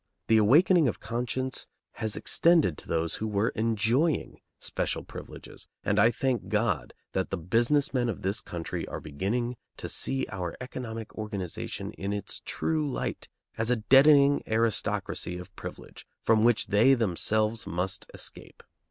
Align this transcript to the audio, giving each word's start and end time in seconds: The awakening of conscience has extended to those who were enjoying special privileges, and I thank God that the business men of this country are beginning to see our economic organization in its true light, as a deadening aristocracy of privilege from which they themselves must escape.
The 0.29 0.37
awakening 0.37 0.87
of 0.87 0.99
conscience 0.99 1.67
has 1.91 2.15
extended 2.15 2.75
to 2.79 2.87
those 2.87 3.17
who 3.17 3.27
were 3.27 3.49
enjoying 3.49 4.39
special 4.57 5.03
privileges, 5.03 5.67
and 5.83 5.99
I 5.99 6.09
thank 6.09 6.49
God 6.49 6.95
that 7.11 7.29
the 7.29 7.37
business 7.37 7.93
men 7.93 8.09
of 8.09 8.23
this 8.23 8.41
country 8.41 8.87
are 8.87 8.99
beginning 8.99 9.57
to 9.77 9.87
see 9.87 10.25
our 10.31 10.57
economic 10.59 11.13
organization 11.13 11.91
in 11.93 12.13
its 12.13 12.41
true 12.45 12.91
light, 12.91 13.29
as 13.59 13.69
a 13.69 13.75
deadening 13.75 14.41
aristocracy 14.47 15.37
of 15.37 15.55
privilege 15.55 16.07
from 16.23 16.43
which 16.43 16.65
they 16.65 16.95
themselves 16.95 17.67
must 17.67 18.09
escape. 18.11 18.63